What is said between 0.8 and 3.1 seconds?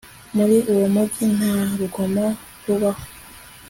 mujyi nta rugomo rubaho